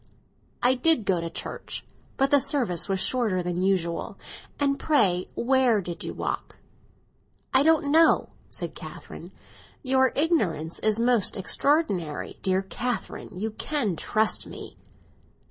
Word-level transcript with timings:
"I 0.63 0.73
did 0.73 1.05
go 1.05 1.21
to 1.21 1.29
church; 1.29 1.85
but 2.17 2.31
the 2.31 2.39
service 2.39 2.89
was 2.89 2.99
shorter 2.99 3.43
than 3.43 3.61
usual. 3.61 4.17
And 4.59 4.79
pray, 4.79 5.29
where 5.35 5.79
did 5.79 6.03
you 6.03 6.11
walk?" 6.15 6.57
"I 7.53 7.61
don't 7.61 7.91
know!" 7.91 8.29
said 8.49 8.73
Catherine. 8.73 9.31
"Your 9.83 10.11
ignorance 10.15 10.79
is 10.79 10.97
most 10.97 11.37
extraordinary! 11.37 12.39
Dear 12.41 12.63
Catherine, 12.63 13.29
you 13.37 13.51
can 13.51 13.95
trust 13.95 14.47
me." 14.47 14.75